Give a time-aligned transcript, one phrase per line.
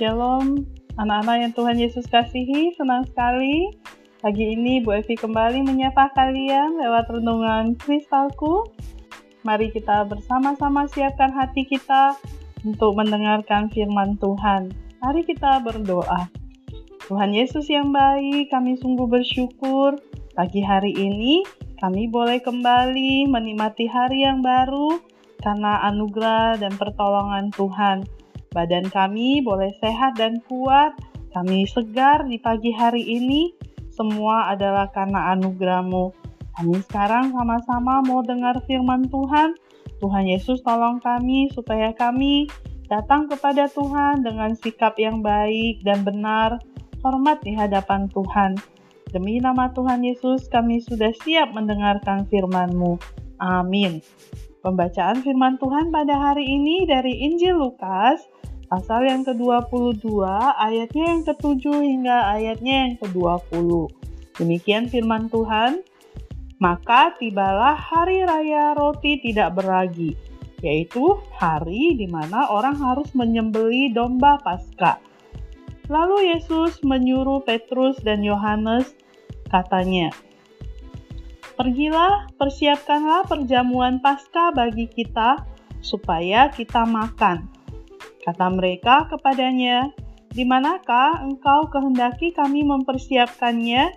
[0.00, 0.64] Shalom,
[0.96, 3.68] anak-anak yang Tuhan Yesus kasihi, senang sekali.
[4.24, 8.64] Pagi ini Bu Evi kembali menyapa kalian lewat renungan kristalku.
[9.44, 12.16] Mari kita bersama-sama siapkan hati kita
[12.64, 14.72] untuk mendengarkan firman Tuhan.
[15.04, 16.32] Mari kita berdoa.
[17.04, 20.00] Tuhan Yesus yang baik, kami sungguh bersyukur
[20.32, 21.44] pagi hari ini
[21.76, 24.96] kami boleh kembali menikmati hari yang baru
[25.44, 28.19] karena anugerah dan pertolongan Tuhan.
[28.50, 30.98] Badan kami boleh sehat dan kuat,
[31.30, 33.54] kami segar di pagi hari ini,
[33.94, 36.10] semua adalah karena anugerahmu.
[36.58, 39.54] Kami sekarang sama-sama mau dengar firman Tuhan.
[40.02, 42.50] Tuhan Yesus tolong kami supaya kami
[42.90, 46.58] datang kepada Tuhan dengan sikap yang baik dan benar,
[47.06, 48.58] hormat di hadapan Tuhan.
[49.14, 52.98] Demi nama Tuhan Yesus, kami sudah siap mendengarkan firman-Mu.
[53.38, 54.02] Amin.
[54.60, 58.20] Pembacaan firman Tuhan pada hari ini dari Injil Lukas,
[58.68, 60.04] pasal yang ke-22,
[60.60, 63.88] ayatnya yang ke-7 hingga ayatnya yang ke-20.
[64.36, 65.80] Demikian firman Tuhan.
[66.60, 70.12] Maka tibalah hari raya roti tidak beragi,
[70.60, 75.00] yaitu hari di mana orang harus menyembeli domba Paskah.
[75.88, 78.92] Lalu Yesus menyuruh Petrus dan Yohanes
[79.48, 80.12] katanya,
[81.60, 85.44] Pergilah, persiapkanlah perjamuan Paskah bagi kita,
[85.84, 87.52] supaya kita makan.
[88.24, 89.92] Kata mereka kepadanya,
[90.32, 93.92] Di manakah engkau kehendaki kami mempersiapkannya?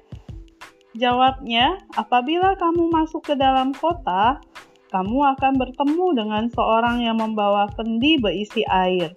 [1.00, 4.44] Jawabnya, apabila kamu masuk ke dalam kota,
[4.92, 9.16] kamu akan bertemu dengan seorang yang membawa kendi berisi air.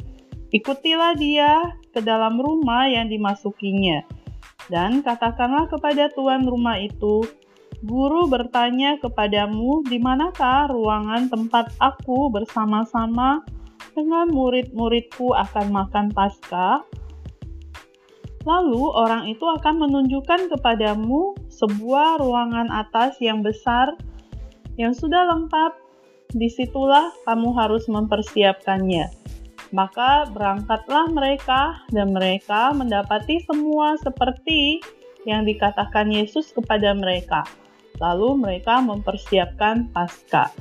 [0.54, 4.06] Ikutilah dia ke dalam rumah yang dimasukinya
[4.66, 7.22] dan katakanlah kepada tuan rumah itu,
[7.86, 13.46] Guru bertanya kepadamu, di manakah ruangan tempat aku bersama-sama
[13.94, 16.82] dengan murid-muridku akan makan Paskah?
[18.42, 23.94] Lalu orang itu akan menunjukkan kepadamu sebuah ruangan atas yang besar
[24.74, 25.78] yang sudah lengkap.
[26.34, 29.14] Di situlah kamu harus mempersiapkannya.
[29.70, 34.82] Maka berangkatlah mereka, dan mereka mendapati semua seperti
[35.22, 37.46] yang dikatakan Yesus kepada mereka.
[37.98, 40.52] Lalu mereka mempersiapkan Paskah.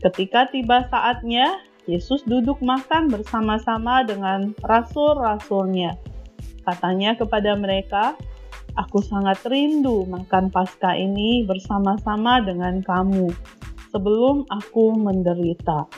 [0.00, 5.98] Ketika tiba saatnya, Yesus duduk makan bersama-sama dengan rasul-rasulnya.
[6.62, 8.14] Katanya kepada mereka,
[8.78, 13.26] Aku sangat rindu makan Paskah ini bersama-sama dengan kamu
[13.90, 15.90] sebelum aku menderita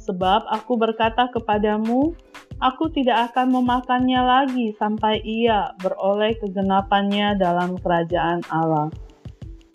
[0.00, 2.16] Sebab aku berkata kepadamu,
[2.56, 8.88] aku tidak akan memakannya lagi sampai ia beroleh kegenapannya dalam kerajaan Allah.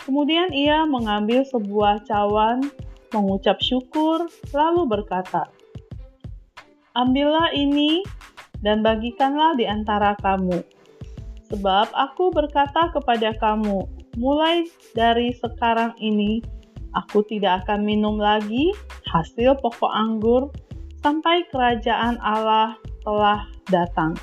[0.05, 2.69] Kemudian ia mengambil sebuah cawan,
[3.09, 5.49] mengucap syukur, lalu berkata,
[6.93, 8.05] Ambillah ini
[8.61, 10.61] dan bagikanlah di antara kamu.
[11.49, 13.83] Sebab aku berkata kepada kamu,
[14.15, 16.39] mulai dari sekarang ini
[16.95, 18.71] Aku tidak akan minum lagi
[19.11, 20.47] hasil pokok anggur
[21.03, 24.15] sampai kerajaan Allah telah datang.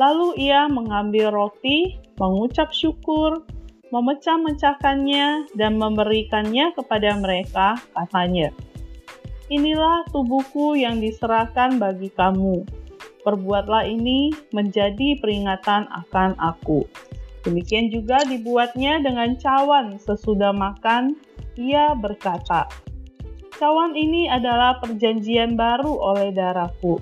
[0.00, 3.44] Lalu ia mengambil roti, mengucap syukur,
[3.92, 8.54] memecah-mecahkannya, dan memberikannya kepada mereka, katanya,
[9.52, 12.64] Inilah tubuhku yang diserahkan bagi kamu.
[13.20, 16.88] Perbuatlah ini menjadi peringatan akan aku.
[17.44, 21.12] Demikian juga dibuatnya dengan cawan sesudah makan
[21.60, 22.66] ia berkata,
[23.54, 26.98] Cawan ini adalah perjanjian baru oleh darahku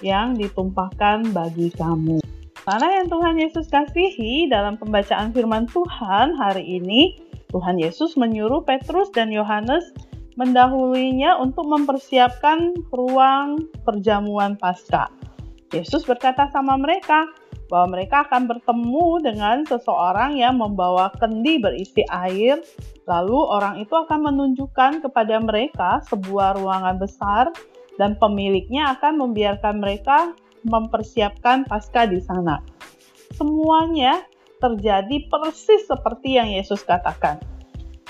[0.00, 2.29] yang ditumpahkan bagi kamu.
[2.68, 7.16] Mana yang Tuhan Yesus kasihi dalam pembacaan firman Tuhan hari ini,
[7.50, 9.84] Tuhan Yesus menyuruh Petrus dan Yohanes
[10.36, 15.10] mendahuluinya untuk mempersiapkan ruang perjamuan Paskah.
[15.72, 17.26] Yesus berkata sama mereka
[17.70, 22.58] bahwa mereka akan bertemu dengan seseorang yang membawa kendi berisi air
[23.10, 27.50] Lalu orang itu akan menunjukkan kepada mereka sebuah ruangan besar
[27.98, 30.30] dan pemiliknya akan membiarkan mereka
[30.64, 32.60] mempersiapkan pasca di sana.
[33.36, 34.24] Semuanya
[34.60, 37.40] terjadi persis seperti yang Yesus katakan.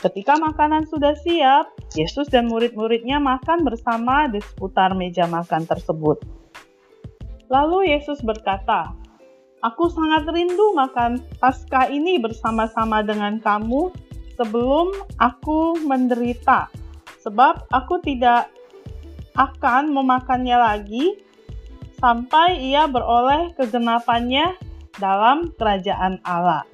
[0.00, 6.24] Ketika makanan sudah siap, Yesus dan murid-muridnya makan bersama di seputar meja makan tersebut.
[7.52, 8.96] Lalu Yesus berkata,
[9.60, 13.92] Aku sangat rindu makan Paskah ini bersama-sama dengan kamu
[14.40, 14.88] sebelum
[15.20, 16.72] aku menderita,
[17.20, 18.48] sebab aku tidak
[19.36, 21.20] akan memakannya lagi
[22.00, 24.56] sampai ia beroleh kegenapannya
[24.98, 26.64] dalam kerajaan Allah.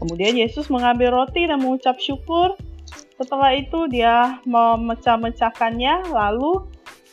[0.00, 2.58] Kemudian Yesus mengambil roti dan mengucap syukur.
[3.20, 6.66] Setelah itu dia memecah-mecahkannya lalu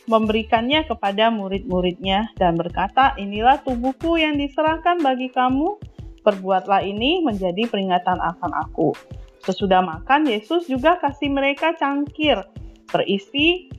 [0.09, 5.77] memberikannya kepada murid-muridnya dan berkata, "Inilah tubuhku yang diserahkan bagi kamu.
[6.25, 8.97] Perbuatlah ini menjadi peringatan akan aku."
[9.45, 12.41] Sesudah makan, Yesus juga kasih mereka cangkir
[12.89, 13.69] berisi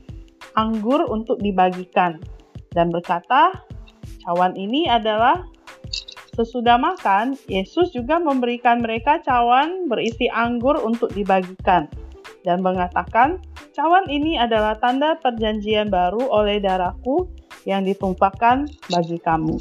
[0.54, 2.22] anggur untuk dibagikan
[2.70, 3.69] dan berkata,
[4.30, 5.42] "Cawan ini adalah
[6.30, 11.90] Sesudah makan, Yesus juga memberikan mereka cawan berisi anggur untuk dibagikan
[12.46, 13.42] dan mengatakan,
[13.74, 17.26] "Cawan ini adalah tanda perjanjian baru oleh darahku
[17.66, 19.58] yang ditumpahkan bagi kamu."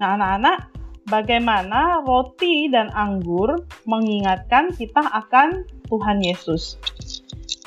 [0.00, 0.74] Nah, anak-anak,
[1.06, 6.80] bagaimana roti dan anggur mengingatkan kita akan Tuhan Yesus?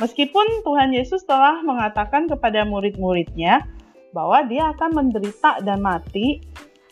[0.01, 3.63] Meskipun Tuhan Yesus telah mengatakan kepada murid-muridnya
[4.15, 6.39] bahwa dia akan menderita dan mati,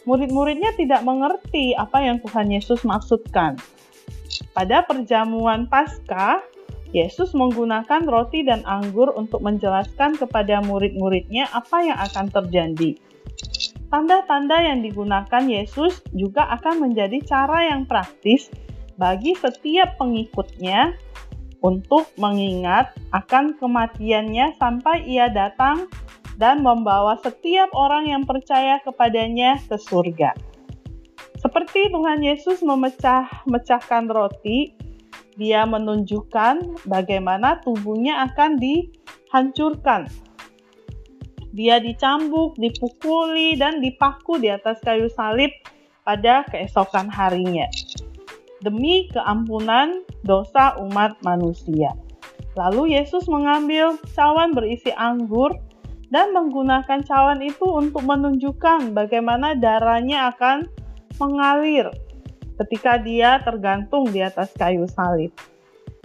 [0.04, 3.56] murid-muridnya tidak mengerti apa yang Tuhan Yesus maksudkan.
[4.52, 6.44] Pada perjamuan Paskah,
[6.94, 13.00] Yesus menggunakan roti dan anggur untuk menjelaskan kepada murid-muridnya apa yang akan terjadi.
[13.90, 18.54] Tanda-tanda yang digunakan Yesus juga akan menjadi cara yang praktis
[18.98, 20.94] bagi setiap pengikutnya
[21.66, 25.90] untuk mengingat akan kematiannya sampai ia datang
[26.38, 30.34] dan membawa setiap orang yang percaya kepadanya ke surga.
[31.38, 34.72] Seperti Tuhan Yesus memecah-mecahkan roti,
[35.36, 40.08] dia menunjukkan bagaimana tubuhnya akan dihancurkan.
[41.54, 45.54] Dia dicambuk, dipukuli, dan dipaku di atas kayu salib
[46.02, 47.70] pada keesokan harinya
[48.64, 51.92] demi keampunan dosa umat manusia.
[52.56, 55.52] Lalu Yesus mengambil cawan berisi anggur
[56.14, 60.70] dan menggunakan cawan itu untuk menunjukkan bagaimana darahnya akan
[61.18, 61.90] mengalir
[62.62, 65.34] ketika dia tergantung di atas kayu salib.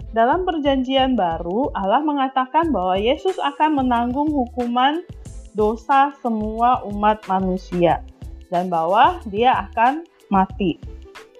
[0.09, 5.05] Dalam perjanjian baru, Allah mengatakan bahwa Yesus akan menanggung hukuman
[5.53, 8.01] dosa semua umat manusia
[8.49, 10.01] dan bahwa dia akan
[10.33, 10.81] mati.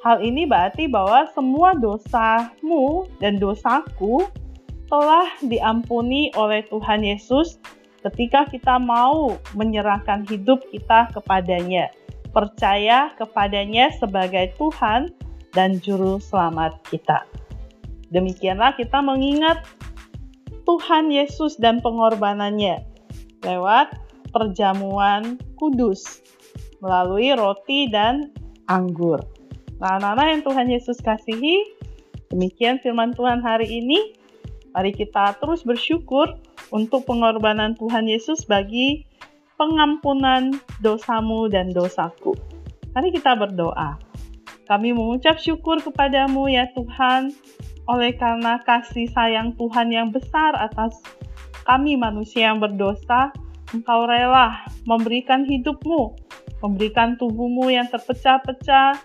[0.06, 4.30] Hal ini berarti bahwa semua dosamu dan dosaku
[4.86, 7.58] telah diampuni oleh Tuhan Yesus
[8.04, 11.92] ketika kita mau menyerahkan hidup kita kepadanya,
[12.32, 15.12] percaya kepadanya sebagai Tuhan
[15.52, 17.26] dan Juru Selamat kita.
[18.10, 19.66] Demikianlah kita mengingat
[20.66, 22.86] Tuhan Yesus dan pengorbanannya
[23.42, 23.94] lewat
[24.30, 26.22] perjamuan kudus
[26.80, 28.30] melalui roti dan
[28.70, 29.20] anggur.
[29.82, 31.66] Nah, anak-anak yang Tuhan Yesus kasihi,
[32.30, 34.14] demikian firman Tuhan hari ini.
[34.70, 36.30] Mari kita terus bersyukur
[36.70, 39.06] untuk pengorbanan Tuhan Yesus bagi
[39.60, 42.34] pengampunan dosamu dan dosaku.
[42.96, 44.00] Mari kita berdoa.
[44.70, 47.34] Kami mengucap syukur kepadamu ya Tuhan,
[47.90, 51.02] oleh karena kasih sayang Tuhan yang besar atas
[51.66, 53.34] kami manusia yang berdosa,
[53.70, 56.18] Engkau rela memberikan hidupmu,
[56.66, 58.98] memberikan tubuhmu yang terpecah-pecah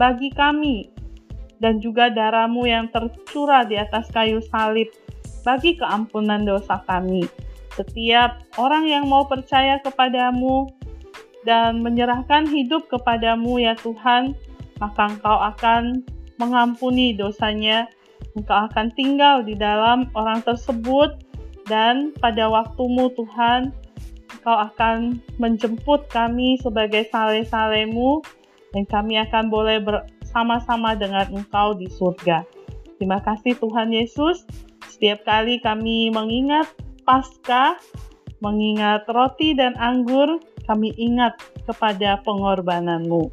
[0.00, 0.88] bagi kami,
[1.60, 4.88] dan juga darahmu yang tercurah di atas kayu salib
[5.48, 7.24] bagi keampunan dosa kami.
[7.72, 10.68] Setiap orang yang mau percaya kepadamu
[11.48, 14.36] dan menyerahkan hidup kepadamu ya Tuhan,
[14.76, 16.04] maka Engkau akan
[16.36, 17.88] mengampuni dosanya.
[18.36, 21.16] Engkau akan tinggal di dalam orang tersebut
[21.64, 23.72] dan pada waktumu Tuhan,
[24.36, 28.20] Engkau akan menjemput kami sebagai sale-salemu
[28.76, 32.44] dan kami akan boleh bersama-sama dengan Engkau di surga.
[33.00, 34.67] Terima kasih Tuhan Yesus.
[34.98, 36.74] Setiap kali kami mengingat
[37.06, 37.78] pasca,
[38.42, 41.38] mengingat roti dan anggur, kami ingat
[41.70, 43.30] kepada pengorbananmu.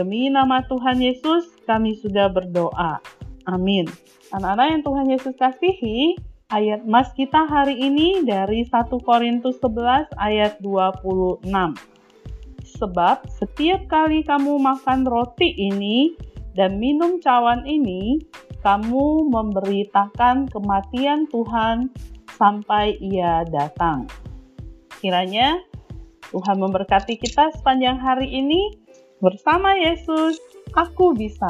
[0.00, 3.04] Demi nama Tuhan Yesus, kami sudah berdoa.
[3.44, 3.84] Amin.
[4.32, 6.16] Anak-anak yang Tuhan Yesus kasihi,
[6.48, 11.44] ayat mas kita hari ini dari 1 Korintus 11 ayat 26.
[12.80, 16.16] Sebab setiap kali kamu makan roti ini
[16.56, 18.24] dan minum cawan ini,
[18.62, 21.92] kamu memberitakan kematian Tuhan
[22.34, 24.10] sampai Ia datang.
[24.98, 25.62] Kiranya
[26.34, 28.74] Tuhan memberkati kita sepanjang hari ini
[29.22, 30.38] bersama Yesus.
[30.74, 31.48] Aku bisa.